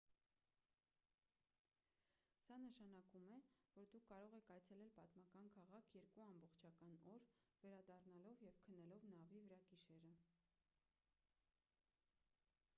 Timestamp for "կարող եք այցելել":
4.13-4.89